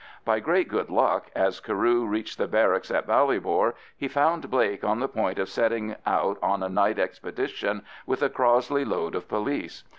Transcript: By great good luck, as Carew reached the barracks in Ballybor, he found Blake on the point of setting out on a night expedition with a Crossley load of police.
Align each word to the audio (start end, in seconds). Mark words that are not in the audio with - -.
By 0.25 0.39
great 0.39 0.67
good 0.67 0.89
luck, 0.89 1.27
as 1.35 1.59
Carew 1.59 2.07
reached 2.07 2.39
the 2.39 2.47
barracks 2.47 2.89
in 2.89 3.03
Ballybor, 3.03 3.75
he 3.95 4.07
found 4.07 4.49
Blake 4.49 4.83
on 4.83 4.99
the 4.99 5.07
point 5.07 5.37
of 5.37 5.47
setting 5.47 5.95
out 6.07 6.39
on 6.41 6.63
a 6.63 6.69
night 6.69 6.97
expedition 6.97 7.83
with 8.07 8.23
a 8.23 8.29
Crossley 8.31 8.83
load 8.83 9.13
of 9.13 9.27
police. 9.27 9.83